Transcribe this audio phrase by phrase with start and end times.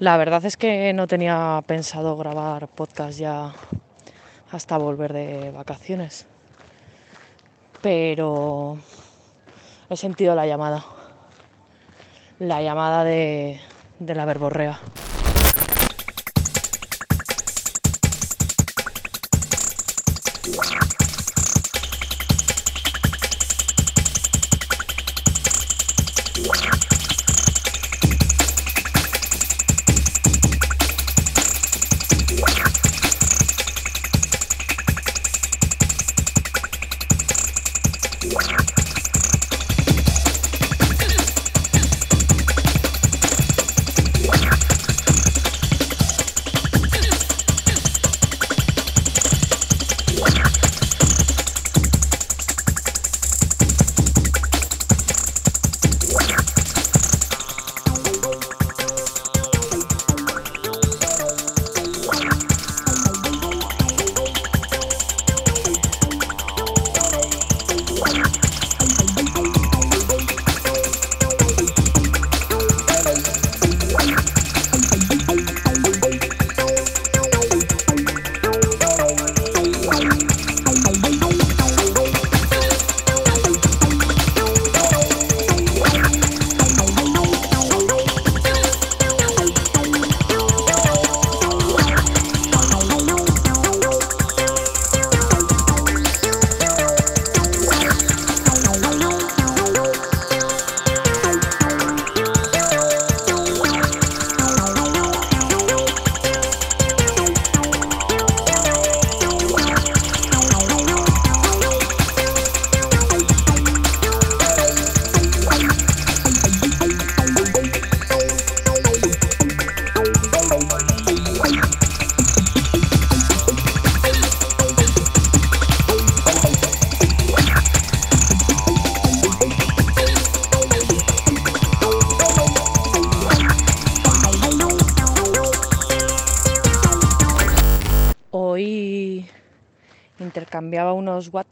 [0.00, 3.52] La verdad es que no tenía pensado grabar podcast ya
[4.52, 6.28] hasta volver de vacaciones.
[7.82, 8.78] Pero
[9.90, 10.84] he sentido la llamada.
[12.38, 13.60] La llamada de,
[13.98, 14.78] de la verborrea.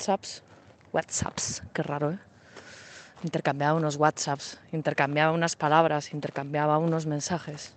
[0.07, 0.45] WhatsApps,
[0.93, 2.19] WhatsApps, qué raro, ¿eh?
[3.25, 7.75] Intercambiaba unos WhatsApps, intercambiaba unas palabras, intercambiaba unos mensajes.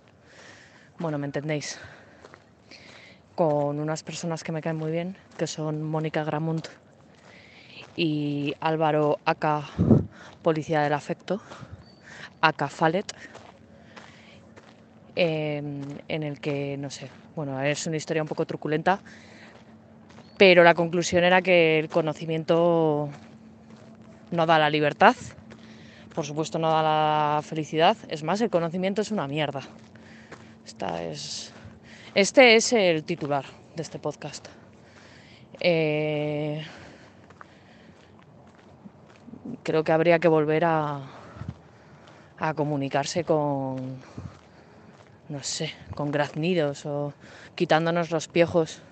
[1.00, 1.80] Bueno, ¿me entendéis?
[3.34, 6.68] Con unas personas que me caen muy bien, que son Mónica Gramunt
[7.96, 9.64] y Álvaro Aka,
[10.40, 11.42] Policía del Afecto,
[12.42, 13.12] Aka Fallet,
[15.16, 19.00] en, en el que, no sé, bueno, es una historia un poco truculenta,
[20.40, 23.10] pero la conclusión era que el conocimiento
[24.30, 25.14] no da la libertad,
[26.14, 29.60] por supuesto no da la felicidad, es más, el conocimiento es una mierda.
[30.64, 31.52] Esta es,
[32.14, 33.44] este es el titular
[33.76, 34.48] de este podcast.
[35.60, 36.64] Eh,
[39.62, 41.02] creo que habría que volver a,
[42.38, 43.98] a comunicarse con,
[45.28, 47.12] no sé, con graznidos o
[47.54, 48.82] quitándonos los piojos,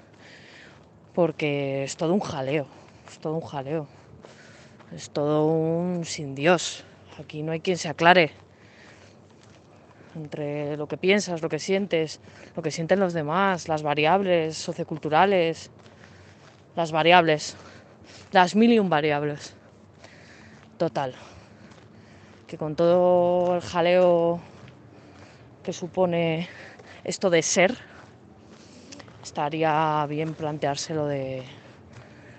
[1.19, 2.69] porque es todo un jaleo,
[3.09, 3.89] es todo un jaleo,
[4.95, 6.85] es todo un sin Dios.
[7.19, 8.31] Aquí no hay quien se aclare
[10.15, 12.21] entre lo que piensas, lo que sientes,
[12.55, 15.73] lo que sienten los demás, las variables socioculturales,
[16.77, 17.57] las variables,
[18.31, 19.57] las mil y un variables.
[20.77, 21.17] Total.
[22.47, 24.39] Que con todo el jaleo
[25.65, 26.49] que supone
[27.03, 27.77] esto de ser,
[29.29, 31.43] estaría bien plantearse lo de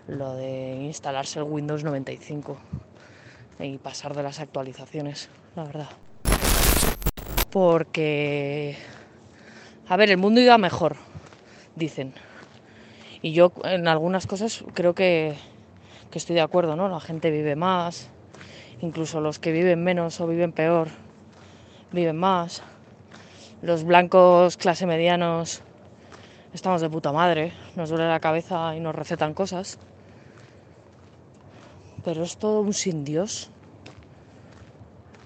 [0.08, 2.58] lo de instalarse el Windows 95
[3.60, 5.90] y pasar de las actualizaciones, la verdad.
[7.52, 8.76] Porque
[9.88, 10.96] a ver, el mundo iba mejor,
[11.76, 12.14] dicen.
[13.22, 15.36] Y yo en algunas cosas creo que,
[16.10, 16.90] que estoy de acuerdo, ¿no?
[16.90, 18.10] La gente vive más,
[18.82, 20.88] incluso los que viven menos o viven peor,
[21.92, 22.64] viven más
[23.62, 25.62] los blancos clase medianos
[26.54, 29.80] estamos de puta madre, nos duele la cabeza y nos recetan cosas.
[32.04, 33.52] Pero es todo un sin Dios.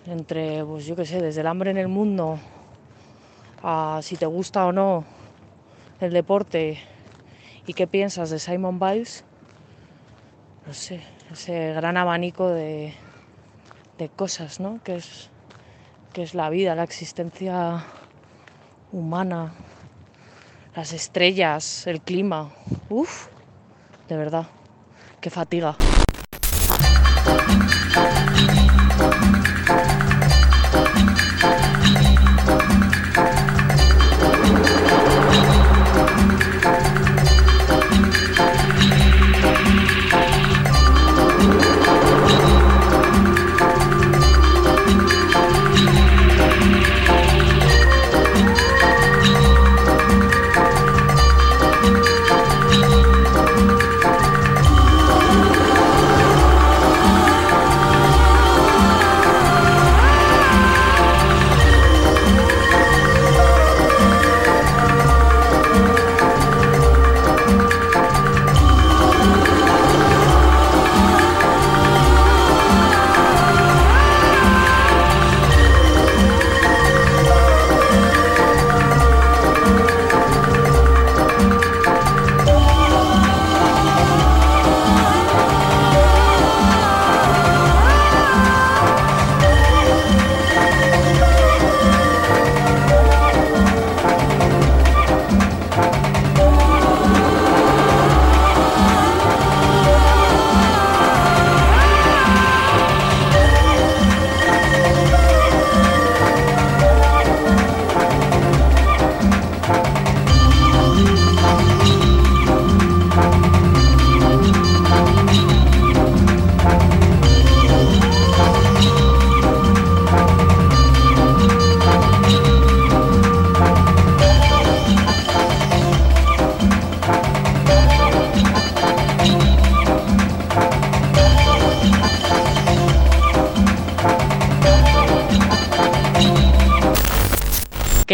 [0.06, 2.40] Entre, pues yo qué sé, desde el hambre en el mundo
[3.62, 5.06] a si te gusta o no
[6.02, 6.80] el deporte
[7.66, 9.24] y qué piensas de Simon Biles,
[10.68, 12.94] no sé, ese gran abanico de,
[13.98, 14.82] de cosas, ¿no?
[14.84, 15.30] Que es,
[16.12, 17.86] que es la vida, la existencia
[18.92, 19.54] humana,
[20.76, 22.52] las estrellas, el clima.
[22.90, 23.28] Uf,
[24.08, 24.48] de verdad,
[25.22, 25.76] qué fatiga.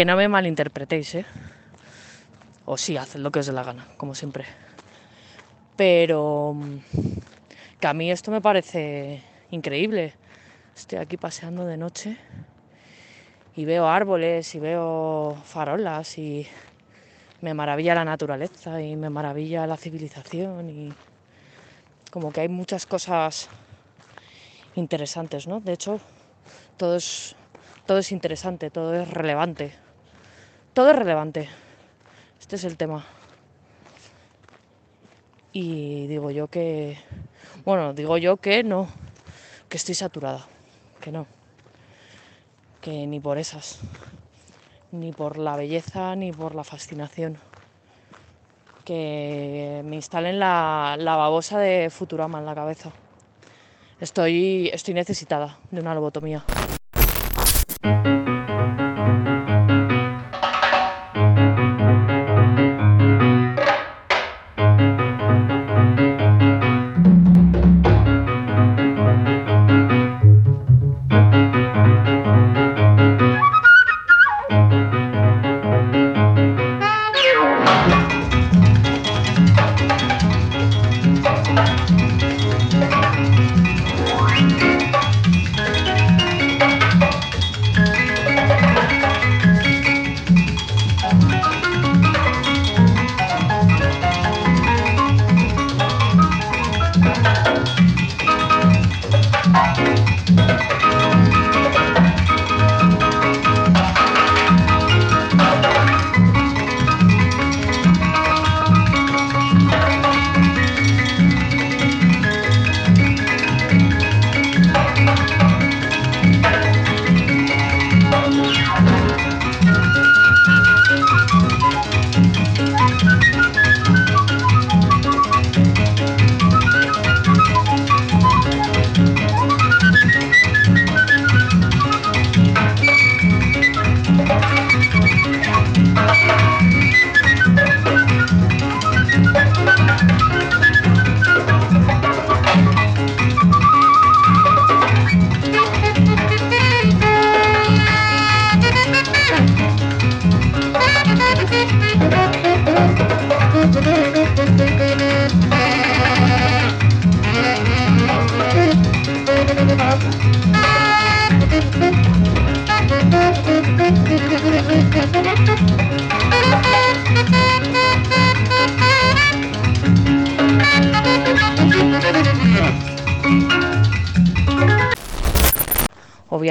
[0.00, 1.26] Que no me malinterpretéis, ¿eh?
[2.64, 4.46] O sí, haced lo que os dé la gana, como siempre.
[5.76, 6.78] Pero mm,
[7.78, 10.14] que a mí esto me parece increíble.
[10.74, 12.16] Estoy aquí paseando de noche
[13.54, 16.46] y veo árboles y veo farolas y
[17.42, 20.94] me maravilla la naturaleza y me maravilla la civilización y
[22.10, 23.50] como que hay muchas cosas
[24.76, 25.60] interesantes, ¿no?
[25.60, 26.00] De hecho,
[26.78, 27.36] todo es,
[27.84, 29.89] todo es interesante, todo es relevante.
[30.72, 31.48] Todo es relevante.
[32.38, 33.04] Este es el tema.
[35.52, 36.96] Y digo yo que,
[37.64, 38.88] bueno, digo yo que no,
[39.68, 40.46] que estoy saturada,
[41.00, 41.26] que no,
[42.80, 43.80] que ni por esas,
[44.92, 47.36] ni por la belleza, ni por la fascinación.
[48.84, 52.92] Que me instalen la, la babosa de Futurama en la cabeza.
[54.00, 56.44] Estoy, estoy necesitada de una lobotomía.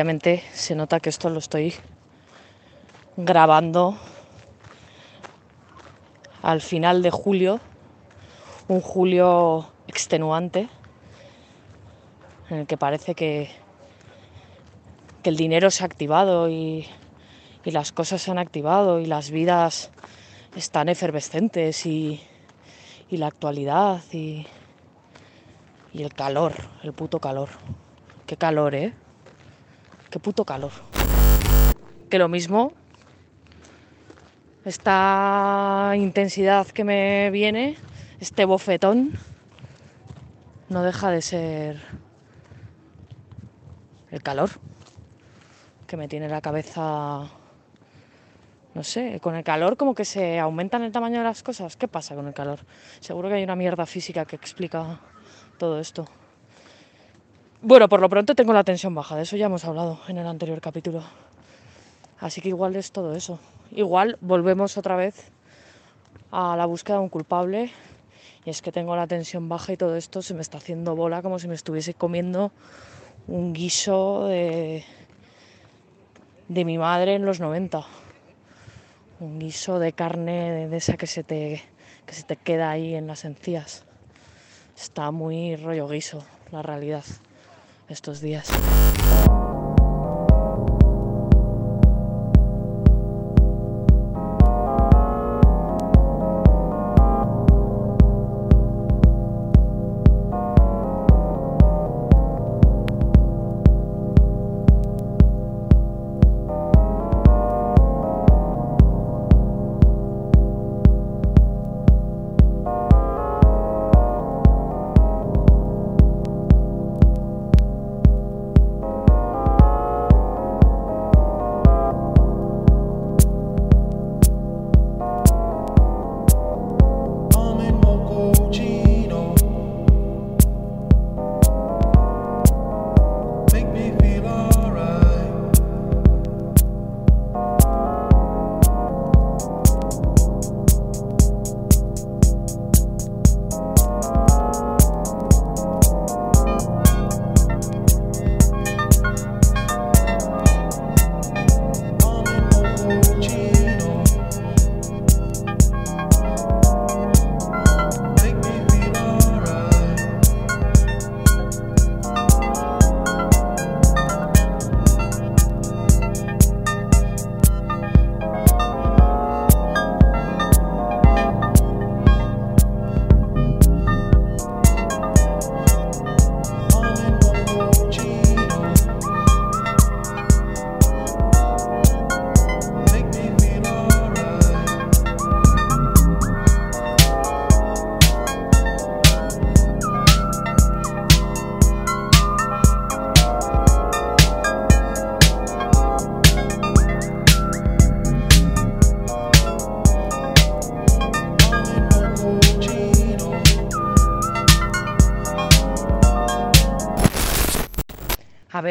[0.09, 1.75] Se nota que esto lo estoy
[3.15, 3.95] grabando
[6.41, 7.59] al final de julio,
[8.67, 10.67] un julio extenuante,
[12.49, 13.51] en el que parece que,
[15.21, 16.87] que el dinero se ha activado y,
[17.63, 19.91] y las cosas se han activado y las vidas
[20.55, 22.19] están efervescentes y,
[23.11, 24.47] y la actualidad y,
[25.93, 27.49] y el calor, el puto calor.
[28.25, 28.95] Qué calor, ¿eh?
[30.09, 30.71] Qué puto calor.
[32.09, 32.73] Que lo mismo,
[34.65, 37.77] esta intensidad que me viene,
[38.19, 39.11] este bofetón,
[40.69, 41.81] no deja de ser
[44.11, 44.49] el calor
[45.85, 47.29] que me tiene la cabeza
[48.73, 51.75] no sé, con el calor como que se aumentan el tamaño de las cosas.
[51.75, 52.59] ¿Qué pasa con el calor?
[52.99, 54.99] Seguro que hay una mierda física que explica
[55.57, 56.05] todo esto.
[57.61, 60.25] Bueno, por lo pronto tengo la tensión baja, de eso ya hemos hablado en el
[60.25, 61.03] anterior capítulo.
[62.17, 63.37] Así que igual es todo eso.
[63.71, 65.29] Igual volvemos otra vez
[66.31, 67.69] a la búsqueda de un culpable.
[68.45, 71.21] Y es que tengo la tensión baja y todo esto se me está haciendo bola
[71.21, 72.53] como si me estuviese comiendo
[73.27, 74.85] un guiso de,
[76.47, 77.85] de mi madre en los 90
[79.19, 81.61] un guiso de carne de esa que se te,
[82.05, 83.83] que se te queda ahí en las encías.
[84.77, 86.23] Está muy rollo guiso
[86.53, 87.03] la realidad
[87.89, 88.47] estos días.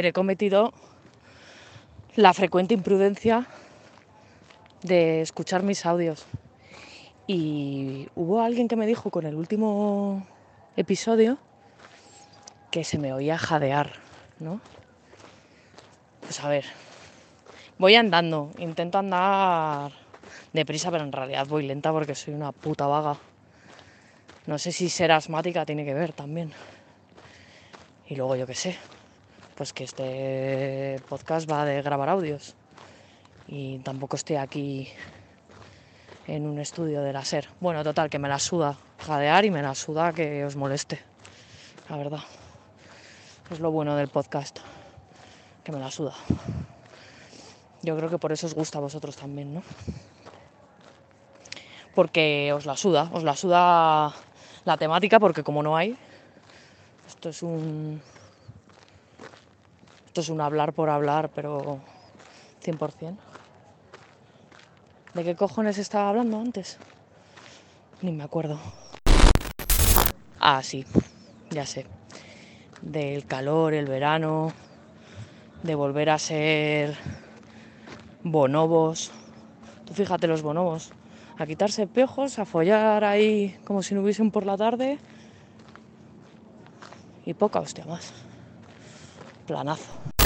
[0.06, 0.72] He cometido
[2.16, 3.46] la frecuente imprudencia
[4.82, 6.26] de escuchar mis audios.
[7.26, 10.26] Y hubo alguien que me dijo con el último
[10.76, 11.38] episodio
[12.70, 13.92] que se me oía jadear,
[14.40, 14.60] ¿no?
[16.20, 16.64] Pues a ver,
[17.78, 19.92] voy andando, intento andar
[20.52, 23.16] deprisa, pero en realidad voy lenta porque soy una puta vaga.
[24.46, 26.52] No sé si ser asmática tiene que ver también.
[28.08, 28.78] Y luego yo qué sé,
[29.58, 32.54] pues que este podcast va de grabar audios.
[33.48, 34.88] Y tampoco estoy aquí
[36.28, 37.48] en un estudio de láser.
[37.58, 41.00] Bueno, total, que me la suda jadear y me la suda que os moleste.
[41.88, 42.20] La verdad.
[43.50, 44.60] Es lo bueno del podcast.
[45.64, 46.14] Que me la suda.
[47.82, 49.64] Yo creo que por eso os gusta a vosotros también, ¿no?
[51.96, 54.14] Porque os la suda, os la suda
[54.64, 55.98] la temática, porque como no hay,
[57.08, 58.00] esto es un.
[60.18, 61.78] Esto es un hablar por hablar, pero
[62.64, 63.16] 100%.
[65.14, 66.76] ¿De qué cojones estaba hablando antes?
[68.02, 68.58] Ni me acuerdo.
[70.40, 70.84] Ah, sí,
[71.50, 71.86] ya sé.
[72.82, 74.52] Del calor, el verano,
[75.62, 76.96] de volver a ser
[78.24, 79.12] bonobos.
[79.84, 80.90] Tú fíjate los bonobos.
[81.38, 84.98] A quitarse pejos, a follar ahí como si no hubiesen por la tarde.
[87.24, 88.12] Y poca hostia más.
[89.48, 90.17] Planazo.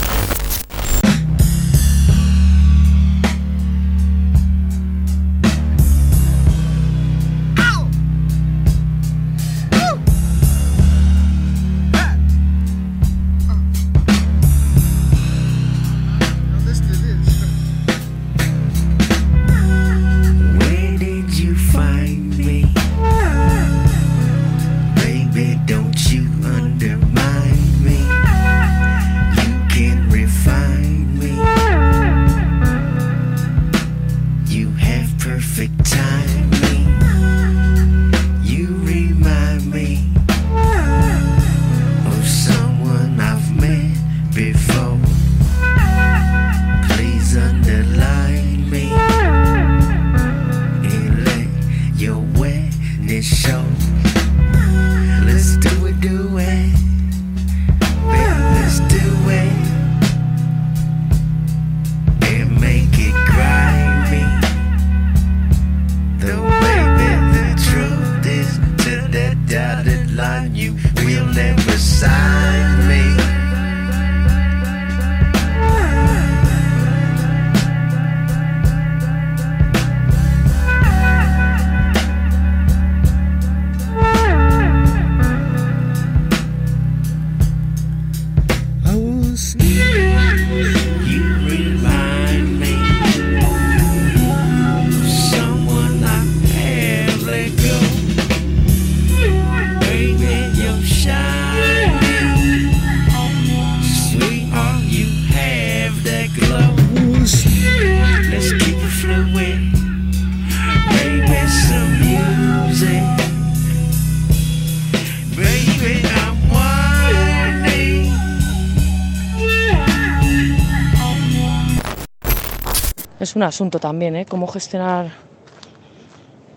[123.43, 124.25] Un asunto también, ¿eh?
[124.25, 125.11] Cómo gestionar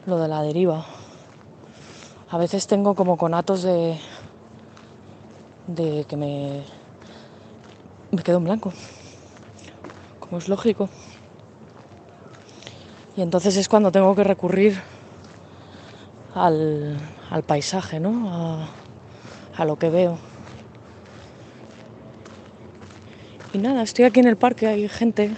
[0.05, 0.85] lo de la deriva.
[2.29, 3.97] A veces tengo como conatos de.
[5.65, 6.61] de que me.
[8.11, 8.71] me quedo en blanco.
[10.19, 10.87] Como es lógico.
[13.17, 14.79] Y entonces es cuando tengo que recurrir
[16.35, 16.99] al,
[17.31, 18.29] al paisaje, ¿no?
[18.31, 18.67] A,
[19.57, 20.19] a lo que veo.
[23.53, 25.31] Y nada, estoy aquí en el parque, hay gente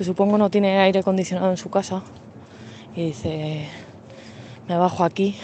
[0.00, 2.02] que supongo no tiene aire acondicionado en su casa.
[2.96, 3.68] Y dice,
[4.66, 5.36] me bajo aquí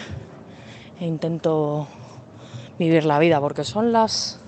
[0.99, 1.87] e intento
[2.79, 4.39] vivir la vida porque son las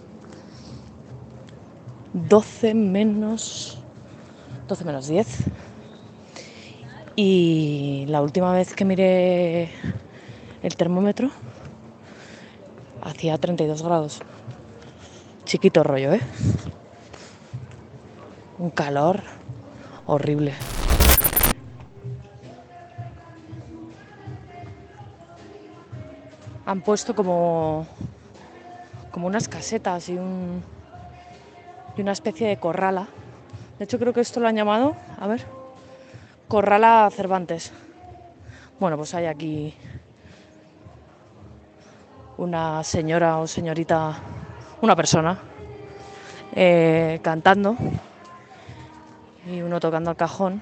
[2.13, 3.77] 12 menos
[4.67, 5.27] 12 menos 10
[7.15, 9.69] y la última vez que miré
[10.63, 11.29] el termómetro
[13.03, 14.21] hacía 32 grados.
[15.45, 16.21] Chiquito rollo eh
[18.57, 19.21] un calor
[20.09, 20.53] horrible.
[26.65, 27.87] Han puesto como,
[29.11, 30.63] como unas casetas y, un,
[31.95, 33.07] y una especie de corrala.
[33.77, 35.45] De hecho creo que esto lo han llamado, a ver,
[36.47, 37.71] corrala Cervantes.
[38.79, 39.73] Bueno, pues hay aquí
[42.37, 44.17] una señora o señorita,
[44.81, 45.37] una persona
[46.55, 47.75] eh, cantando
[49.45, 50.61] y uno tocando el cajón.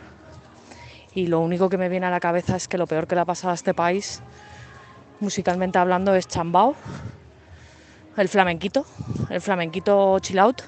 [1.13, 3.21] Y lo único que me viene a la cabeza es que lo peor que le
[3.21, 4.21] ha pasado a este país,
[5.19, 6.75] musicalmente hablando, es Chambao,
[8.17, 8.85] el flamenquito,
[9.29, 10.61] el flamenquito chill out.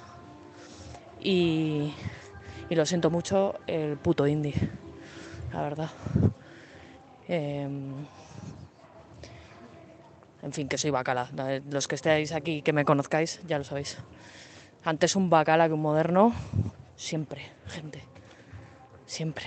[1.22, 1.94] Y,
[2.70, 4.56] y lo siento mucho, el puto indie,
[5.52, 5.90] la verdad.
[7.28, 7.94] Em,
[10.42, 11.30] en fin, que soy bacala.
[11.70, 13.98] Los que estéis aquí, que me conozcáis, ya lo sabéis.
[14.84, 16.34] Antes un bacala que un moderno,
[17.00, 18.04] siempre, gente.
[19.06, 19.46] Siempre.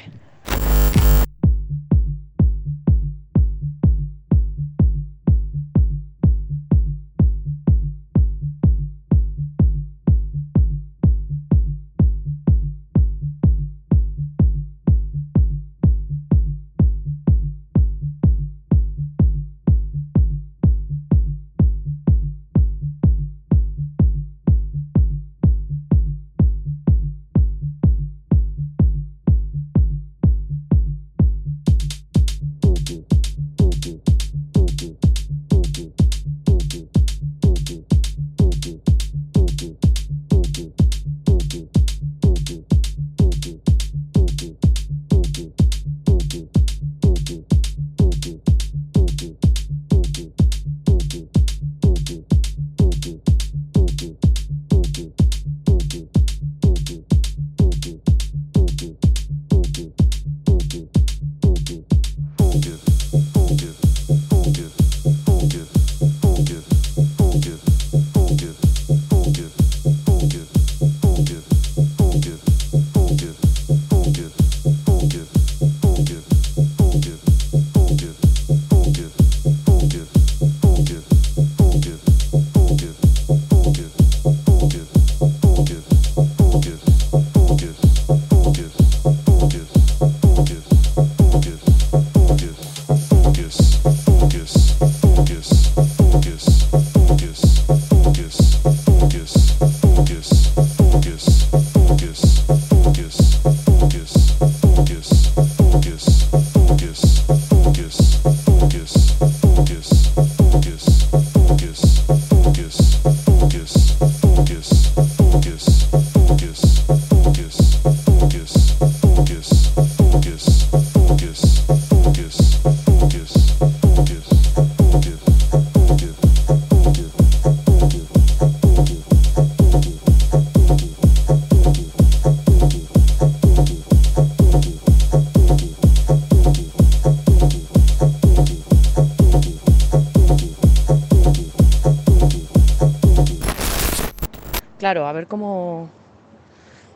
[144.83, 145.91] Claro, a ver cómo,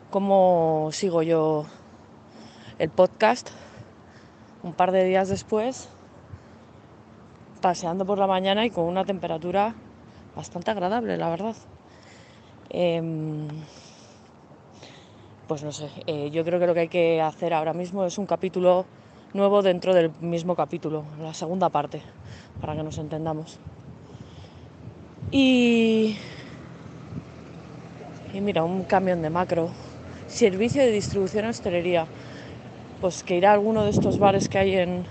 [0.09, 1.63] cómo sigo yo
[2.79, 3.49] el podcast
[4.61, 5.87] un par de días después,
[7.61, 9.73] paseando por la mañana y con una temperatura
[10.35, 11.55] bastante agradable, la verdad.
[12.71, 13.47] Em,
[15.47, 18.17] pues no sé, eh, yo creo que lo que hay que hacer ahora mismo es
[18.17, 18.85] un capítulo
[19.33, 22.01] nuevo dentro del mismo capítulo, la segunda parte,
[22.59, 23.61] para que nos entendamos.
[25.31, 26.17] Y,
[28.33, 29.69] y mira, un camión de macro,
[30.27, 32.07] servicio de distribución a hostelería,
[33.01, 35.05] pues que irá a alguno de estos bares que hay en,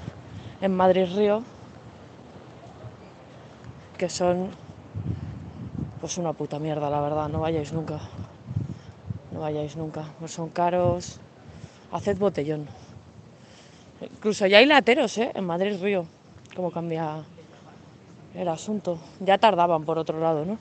[0.60, 1.42] en Madrid Río,
[3.96, 4.50] que son
[6.00, 7.98] pues una puta mierda, la verdad, no vayáis nunca.
[9.32, 11.18] No vayáis nunca, pues son caros.
[11.92, 12.66] Haced botellón.
[14.00, 15.32] Incluso ya hay lateros, ¿eh?
[15.34, 16.06] En Madrid Río.
[16.54, 17.24] Cómo cambia
[18.34, 18.98] el asunto.
[19.20, 20.58] Ya tardaban por otro lado, ¿no?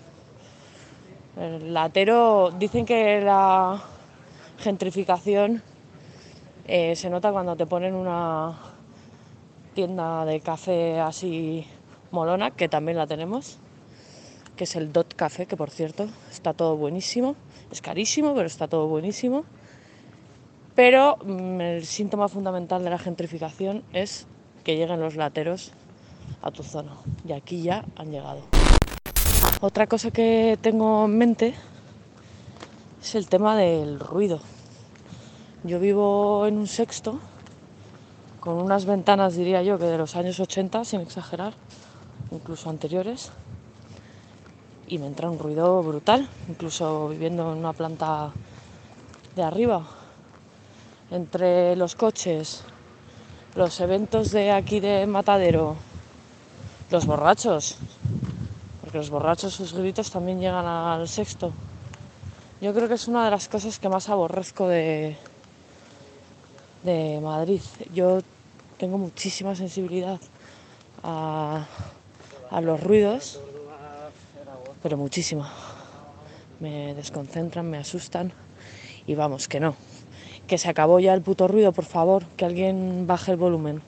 [1.37, 3.81] El latero, dicen que la
[4.59, 5.61] gentrificación
[6.65, 8.57] eh, se nota cuando te ponen una
[9.73, 11.67] tienda de café así
[12.11, 13.59] molona, que también la tenemos,
[14.55, 17.35] que es el Dot Café, que por cierto está todo buenísimo.
[17.69, 19.43] Es carísimo, pero está todo buenísimo.
[20.75, 24.25] Pero mm, el síntoma fundamental de la gentrificación es
[24.63, 25.73] que lleguen los lateros
[26.41, 26.93] a tu zona.
[27.27, 28.41] Y aquí ya han llegado.
[29.67, 31.55] Otra cosa que tengo en mente
[33.01, 34.39] es el tema del ruido.
[35.63, 37.19] Yo vivo en un sexto,
[38.39, 41.55] con unas ventanas, diría yo, que de los años 80, sin exagerar,
[42.29, 43.31] incluso anteriores,
[44.85, 48.33] y me entra un ruido brutal, incluso viviendo en una planta
[49.35, 49.81] de arriba.
[51.09, 52.63] Entre los coches,
[53.55, 55.75] los eventos de aquí de Matadero,
[56.91, 57.79] los borrachos,
[58.95, 61.51] los borrachos sus gritos también llegan al sexto.
[62.61, 65.17] Yo creo que es una de las cosas que más aborrezco de,
[67.21, 67.61] Madrid.
[67.93, 68.21] Yo
[68.77, 70.17] tengo muchísima sensibilidad
[71.03, 71.65] a,
[72.49, 73.41] a los ruidos,
[74.81, 75.51] pero muchísima.
[76.61, 78.31] Me desconcentran, me asustan
[79.05, 79.75] y vamos, que no.
[80.47, 83.81] Que se acabó ya el puto ruido, por favor, que alguien baje el volumen.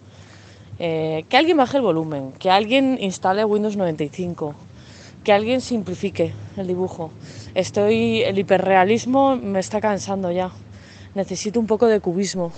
[0.79, 4.53] Eh, que alguien baje el volumen, que alguien instale Windows 95,
[5.23, 7.11] que alguien simplifique el dibujo.
[7.55, 10.51] Estoy, el hiperrealismo me está cansando ya.
[11.15, 12.51] Necesito un poco de cubismo.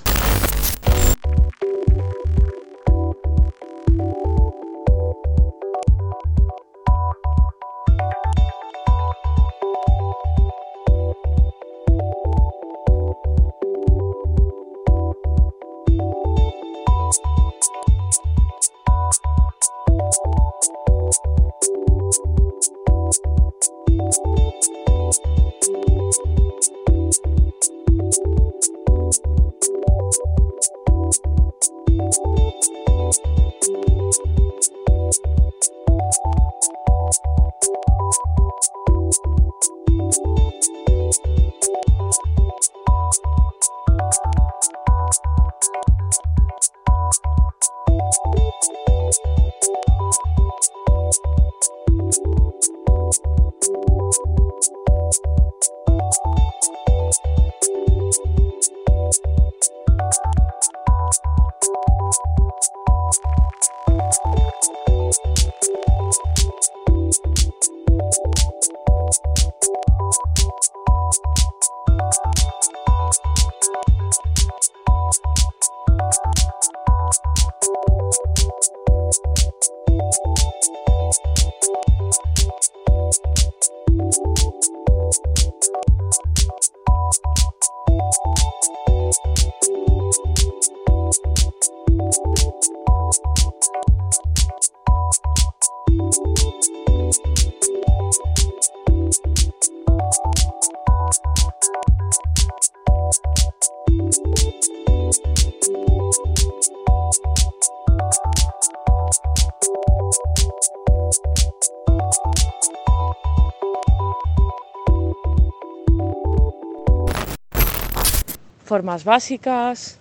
[118.70, 119.98] Formas básicas,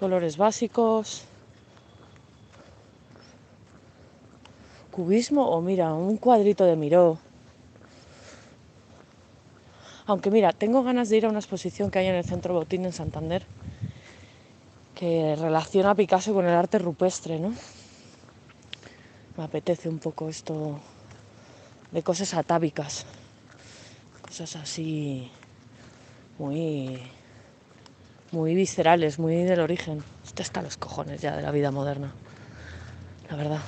[0.00, 1.24] colores básicos,
[4.90, 7.18] cubismo o mira, un cuadrito de Miró.
[10.06, 12.86] Aunque mira, tengo ganas de ir a una exposición que hay en el Centro Botín
[12.86, 13.44] en Santander
[14.94, 17.52] que relaciona a Picasso con el arte rupestre, ¿no?
[19.36, 20.80] Me apetece un poco esto
[21.90, 23.04] de cosas atávicas,
[24.26, 25.30] cosas así
[26.38, 27.02] muy
[28.32, 30.02] muy viscerales, muy del origen.
[30.24, 32.12] Esto está a los cojones ya de la vida moderna,
[33.30, 33.60] la verdad.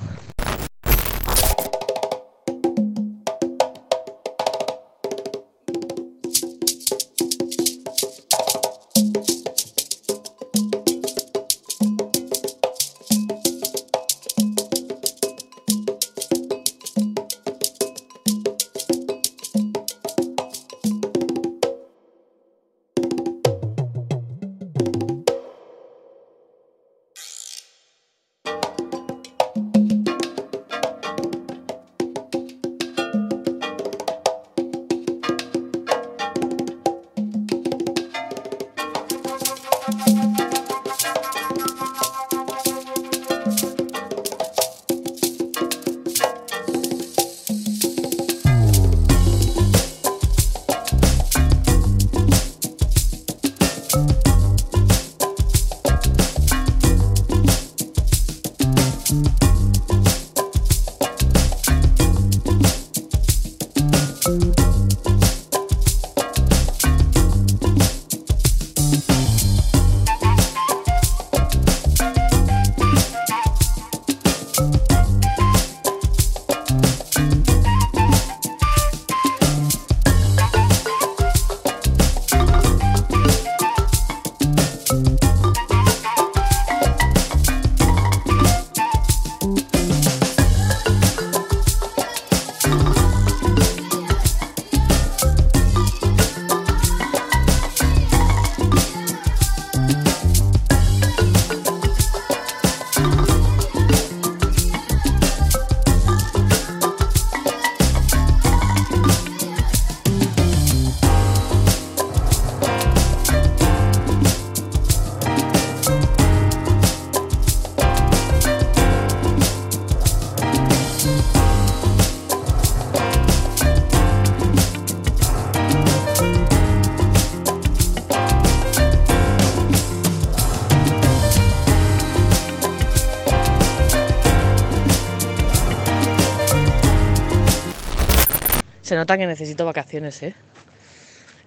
[138.95, 140.33] Se nota que necesito vacaciones, ¿eh?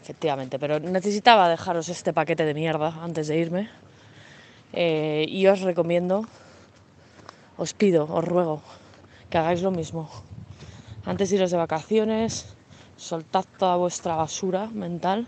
[0.02, 3.70] Efectivamente, pero necesitaba dejaros este paquete de mierda antes de irme.
[4.74, 6.26] Eh, y os recomiendo,
[7.56, 8.60] os pido, os ruego
[9.30, 10.10] que hagáis lo mismo.
[11.06, 12.52] Antes de iros de vacaciones,
[12.98, 15.26] soltad toda vuestra basura mental,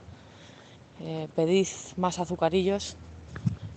[1.00, 2.98] eh, pedid más azucarillos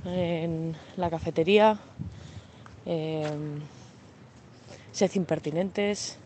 [0.03, 1.79] en la cafetería,
[2.85, 3.23] eh,
[4.91, 6.19] sed impertinentes,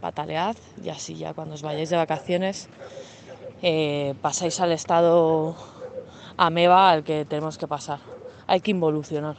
[0.00, 2.68] patalead y así ya cuando os vayáis de vacaciones
[3.62, 5.56] eh, pasáis al estado
[6.36, 7.98] ameba al que tenemos que pasar.
[8.46, 9.36] Hay que involucionar,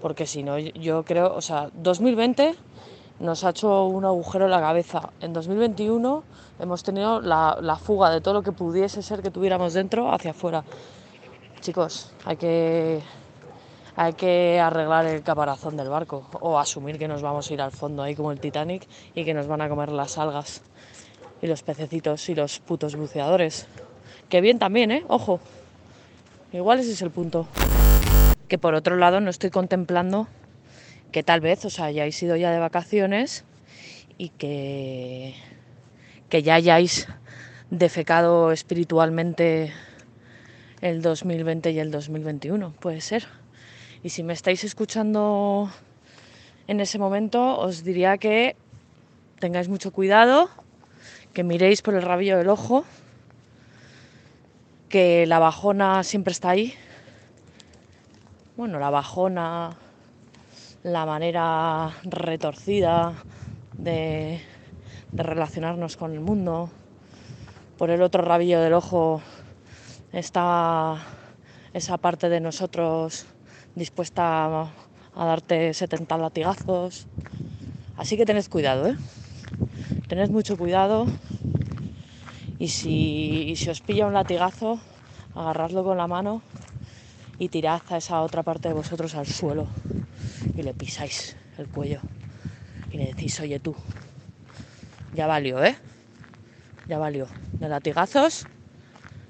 [0.00, 2.54] porque si no, yo creo, o sea, 2020
[3.20, 5.10] nos ha hecho un agujero en la cabeza.
[5.20, 6.24] En 2021
[6.58, 10.32] hemos tenido la, la fuga de todo lo que pudiese ser que tuviéramos dentro hacia
[10.32, 10.64] afuera.
[11.60, 13.00] Chicos, hay que,
[14.00, 17.72] hay que arreglar el caparazón del barco o asumir que nos vamos a ir al
[17.72, 20.62] fondo ahí como el Titanic y que nos van a comer las algas
[21.42, 23.66] y los pececitos y los putos buceadores.
[24.28, 25.04] Que bien también, ¿eh?
[25.08, 25.40] Ojo.
[26.52, 27.48] Igual ese es el punto.
[28.46, 30.28] Que por otro lado no estoy contemplando
[31.10, 33.44] que tal vez os hayáis ido ya de vacaciones
[34.16, 35.34] y que,
[36.28, 37.08] que ya hayáis
[37.70, 39.72] defecado espiritualmente
[40.82, 43.37] el 2020 y el 2021, puede ser.
[44.02, 45.70] Y si me estáis escuchando
[46.68, 48.54] en ese momento, os diría que
[49.40, 50.48] tengáis mucho cuidado,
[51.32, 52.84] que miréis por el rabillo del ojo,
[54.88, 56.74] que la bajona siempre está ahí.
[58.56, 59.76] Bueno, la bajona,
[60.84, 63.14] la manera retorcida
[63.72, 64.40] de,
[65.10, 66.70] de relacionarnos con el mundo.
[67.76, 69.22] Por el otro rabillo del ojo
[70.12, 71.04] está
[71.72, 73.26] esa parte de nosotros
[73.78, 74.70] dispuesta
[75.14, 77.06] a, darte 70 latigazos.
[77.96, 78.96] Así que tened cuidado, ¿eh?
[80.08, 81.06] Tened mucho cuidado
[82.58, 84.80] y si, y si os pilla un latigazo,
[85.34, 86.42] agarradlo con la mano
[87.38, 89.66] y tirad a esa otra parte de vosotros al suelo
[90.56, 92.00] y le pisáis el cuello
[92.90, 93.74] y le decís, oye tú,
[95.14, 95.76] ya valió, ¿eh?
[96.86, 97.26] Ya valió.
[97.52, 98.46] De latigazos,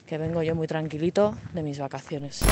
[0.07, 2.43] que vengo yo muy tranquilito de mis vacaciones.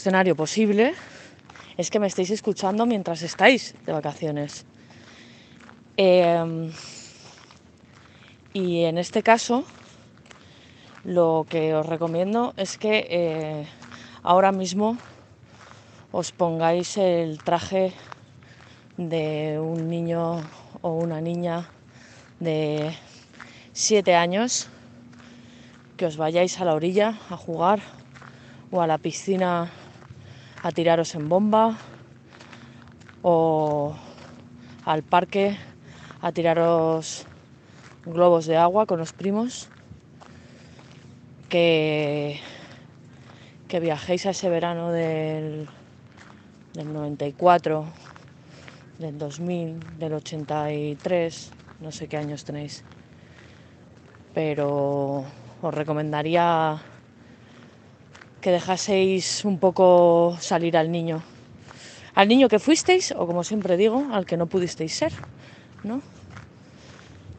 [0.00, 0.94] Escenario posible
[1.76, 4.64] es que me estéis escuchando mientras estáis de vacaciones.
[5.98, 6.72] Eh,
[8.54, 9.64] y en este caso,
[11.04, 13.66] lo que os recomiendo es que eh,
[14.22, 14.96] ahora mismo
[16.12, 17.92] os pongáis el traje
[18.96, 20.40] de un niño
[20.80, 21.68] o una niña
[22.40, 22.96] de
[23.74, 24.68] 7 años,
[25.98, 27.80] que os vayáis a la orilla a jugar
[28.70, 29.70] o a la piscina
[30.62, 31.76] a tiraros en bomba
[33.22, 33.94] o
[34.84, 35.56] al parque
[36.20, 37.26] a tiraros
[38.04, 39.68] globos de agua con los primos
[41.48, 42.40] que,
[43.68, 45.68] que viajéis a ese verano del,
[46.74, 47.84] del 94
[48.98, 52.84] del 2000 del 83 no sé qué años tenéis.
[54.34, 55.24] Pero
[55.62, 56.80] os recomendaría
[58.40, 61.22] que dejaseis un poco salir al niño.
[62.14, 65.12] Al niño que fuisteis, o como siempre digo, al que no pudisteis ser,
[65.84, 66.02] ¿no?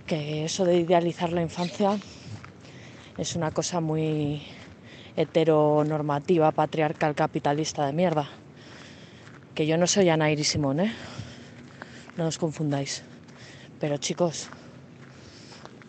[0.05, 1.97] Que eso de idealizar la infancia
[3.17, 4.43] es una cosa muy
[5.17, 8.29] heteronormativa, patriarcal, capitalista de mierda.
[9.55, 10.93] Que yo no soy Anair y Simón, ¿eh?
[12.15, 13.03] no os confundáis.
[13.79, 14.47] Pero chicos,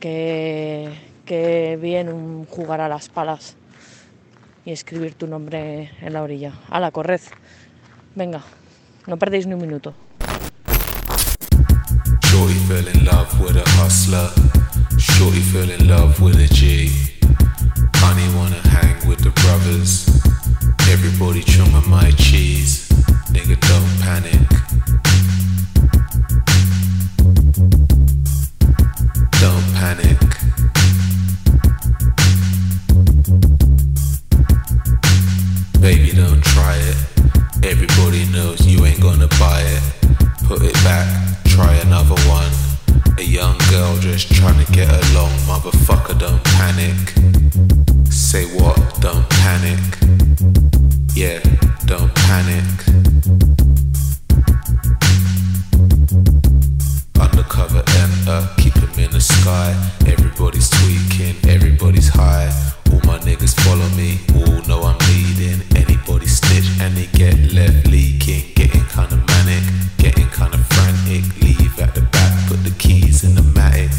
[0.01, 0.93] que,
[1.25, 3.57] que bien jugar a las palas
[4.65, 6.53] y escribir tu nombre en la orilla.
[6.69, 7.21] A la corred.
[8.15, 8.43] Venga,
[9.07, 9.95] no perdéis ni un minuto.
[12.25, 14.29] Shorty fell in love with a hustler.
[14.99, 16.91] Shorty fell in love with a G.
[17.97, 20.07] Honey wanna hang with the brothers.
[20.91, 22.89] Everybody chumming my cheese.
[23.33, 24.49] Nigga, don't panic.
[29.41, 30.42] Don't panic.
[35.83, 36.97] Baby, don't try it.
[37.65, 39.83] Everybody knows you ain't gonna buy it.
[40.47, 41.09] Put it back,
[41.45, 42.53] try another one.
[43.19, 45.33] A young girl just trying to get along.
[45.41, 46.97] Motherfucker, don't panic.
[48.13, 48.79] Say what?
[49.01, 49.81] Don't panic.
[51.15, 51.41] Yeah,
[51.87, 52.71] don't panic.
[57.19, 59.75] Undercover enter, keep 'em in the sky.
[60.07, 62.53] Everybody's tweaking, everybody's high.
[63.13, 65.61] My niggas follow me, all know I'm leading.
[65.77, 68.55] Anybody snitch and they get left leaking.
[68.55, 69.63] Getting kinda manic,
[69.99, 71.23] getting kinda frantic.
[71.43, 73.93] Leave at the back, put the keys in the matic.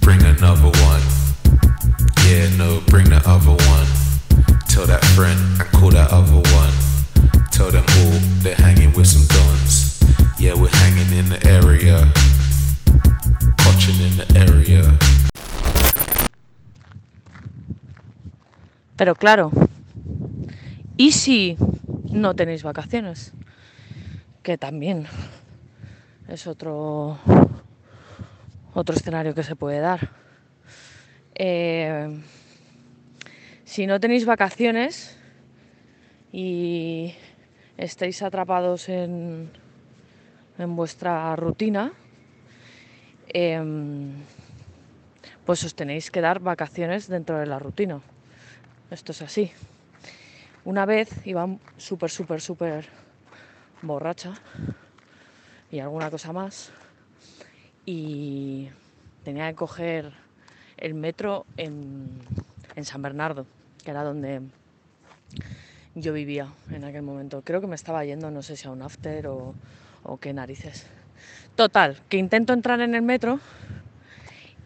[0.00, 1.02] Bring another one.
[2.24, 3.88] Yeah, no, bring the other one.
[4.68, 6.72] Tell that friend and call that other one.
[7.50, 9.33] Tell them all they're hanging with some.
[18.96, 19.50] Pero claro,
[20.98, 21.56] ¿y si
[22.10, 23.32] no tenéis vacaciones?
[24.42, 25.06] Que también
[26.28, 27.18] es otro,
[28.74, 30.10] otro escenario que se puede dar.
[31.34, 32.20] Eh,
[33.64, 35.18] si no tenéis vacaciones
[36.32, 37.14] y
[37.78, 39.50] estáis atrapados en,
[40.58, 41.92] en vuestra rutina,
[43.28, 44.12] em,
[45.44, 48.00] pues os tenéis que dar vacaciones dentro de la rutina.
[48.90, 49.52] Esto es así.
[50.64, 51.46] Una vez iba
[51.76, 52.88] súper, súper, súper
[53.82, 54.34] borracha
[55.70, 56.72] y alguna cosa más
[57.84, 58.70] y
[59.24, 60.12] tenía que coger
[60.76, 62.08] el metro en,
[62.76, 63.46] en San Bernardo,
[63.84, 64.40] que era donde
[65.94, 67.42] yo vivía en aquel momento.
[67.42, 69.54] Creo que me estaba yendo, no sé si a un after o,
[70.04, 70.86] o qué narices.
[71.56, 73.40] Total, que intento entrar en el metro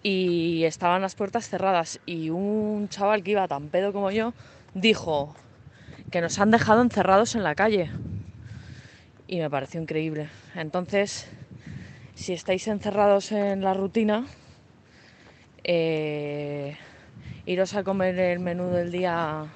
[0.03, 4.33] y estaban las puertas cerradas y un chaval que iba tan pedo como yo
[4.75, 5.35] dijo
[6.11, 7.91] que nos han dejado encerrados en la calle
[9.27, 10.29] y me pareció increíble.
[10.55, 11.29] Entonces,
[12.15, 14.27] si estáis encerrados en la rutina,
[15.65, 16.77] eh,
[17.45, 19.47] iros a comer el menú del día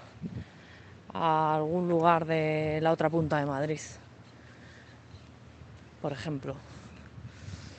[1.15, 3.81] a algún lugar de la otra punta de Madrid,
[6.03, 6.57] por ejemplo.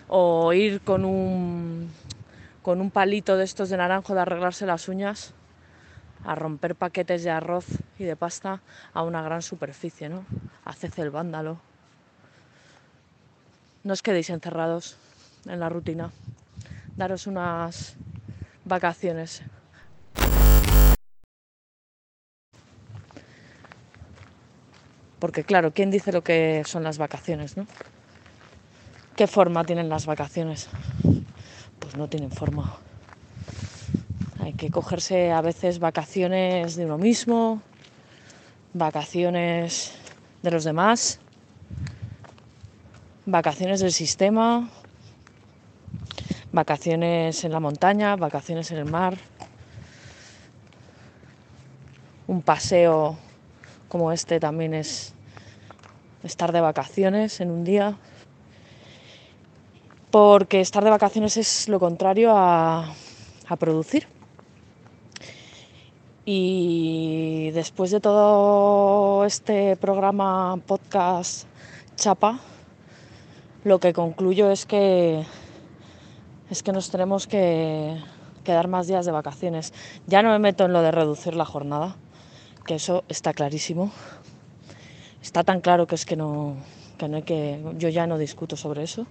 [0.08, 1.92] O ir con un,
[2.64, 5.34] con un palito de estos de naranjo de arreglarse las uñas
[6.26, 7.66] a romper paquetes de arroz
[8.00, 8.62] y de pasta
[8.94, 10.26] a una gran superficie, ¿no?
[10.64, 11.60] Haced el vándalo.
[13.84, 14.96] No os quedéis encerrados
[15.46, 16.12] en la rutina.
[16.96, 17.96] Daros unas
[18.64, 19.42] vacaciones.
[25.20, 27.66] Porque claro, ¿quién dice lo que son las vacaciones, no?
[29.16, 30.70] ¿Qué forma tienen las vacaciones?
[31.78, 32.78] Pues no tienen forma.
[34.39, 37.61] Hay que cogerse a veces vacaciones de uno mismo,
[38.74, 39.93] vacaciones
[40.41, 41.20] de los demás,
[43.28, 44.72] vacaciones del sistema,
[46.51, 49.16] vacaciones en la montaña, vacaciones en el mar,
[52.26, 53.16] un paseo
[53.89, 55.14] como este también es
[56.24, 57.95] estar de vacaciones en un día,
[60.14, 62.93] porque estar de vacaciones es lo contrario a,
[63.47, 64.05] a producir.
[66.24, 71.47] Y después de todo este programa podcast
[71.95, 72.39] chapa,
[73.64, 75.26] lo que concluyo es que
[76.51, 77.97] es que nos tenemos que,
[78.43, 79.74] que dar más días de vacaciones.
[80.05, 81.95] Ya no me meto en lo de reducir la jornada,
[82.68, 83.91] que eso está clarísimo.
[85.24, 86.57] Está tan claro que es que no,
[86.99, 87.66] que no hay que.
[87.80, 89.07] Yo ya no discuto sobre eso.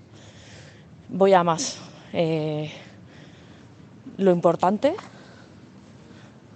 [1.15, 1.77] Voy a más.
[2.15, 2.73] Eh,
[4.17, 4.95] lo importante,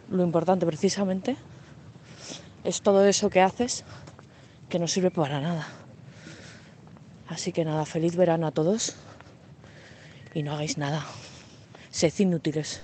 [0.09, 1.37] lo importante precisamente,
[2.65, 3.85] es todo eso que haces
[4.71, 5.69] que no sirve para nada.
[7.29, 8.97] Así que nada, feliz verano a todos
[10.33, 11.05] y no hagáis nada.
[11.91, 12.81] Sed inútiles.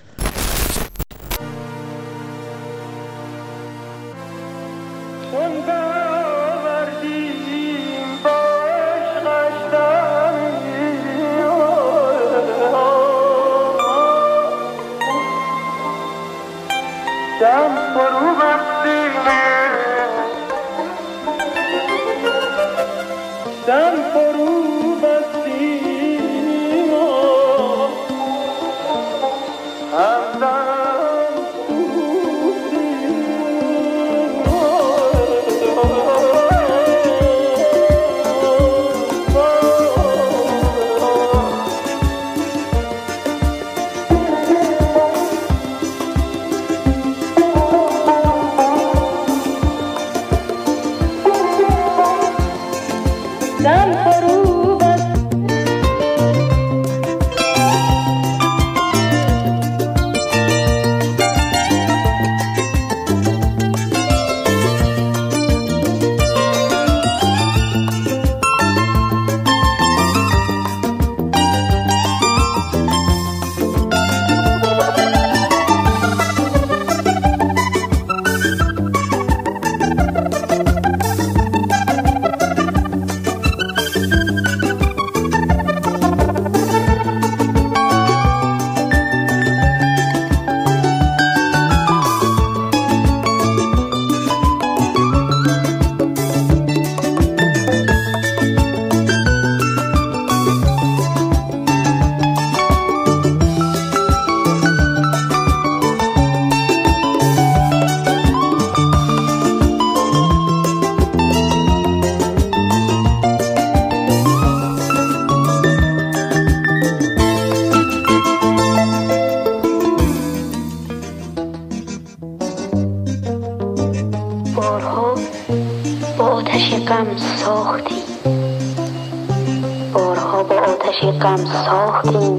[132.13, 132.37] ساختیم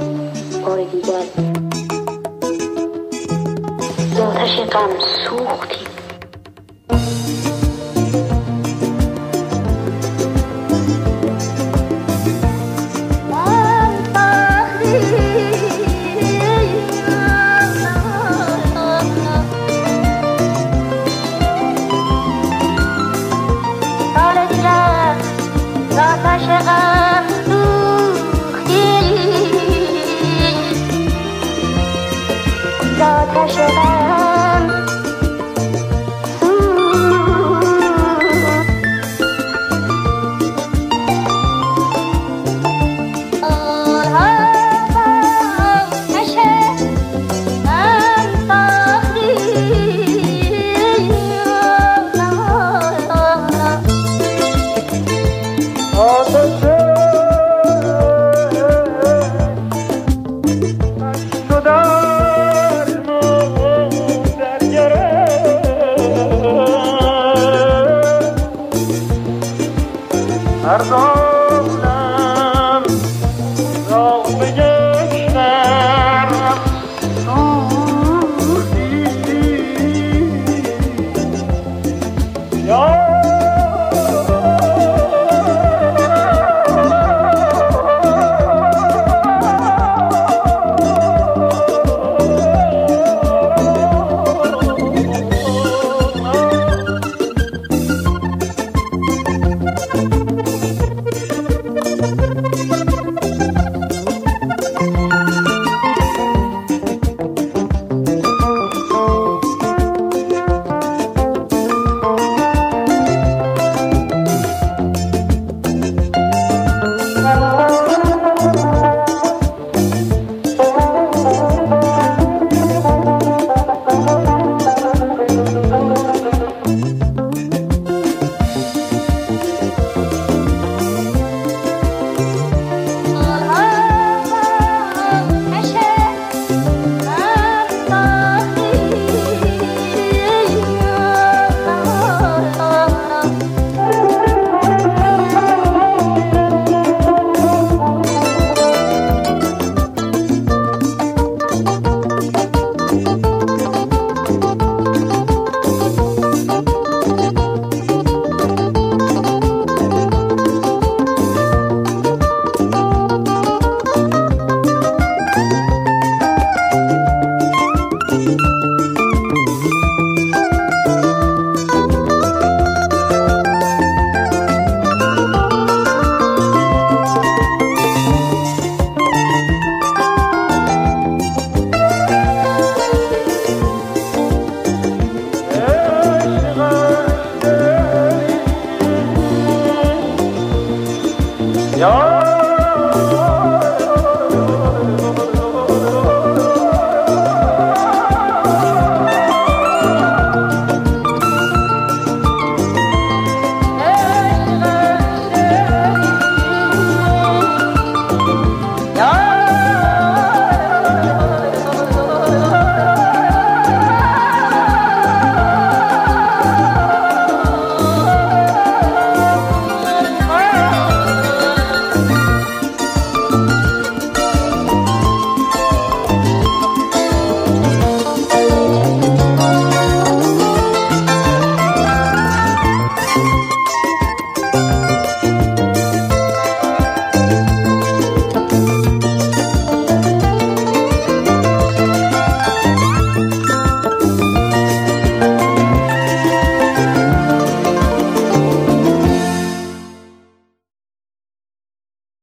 [0.67, 1.25] بار دیگر
[4.23, 4.91] آتش غم
[5.25, 6.04] سوختیم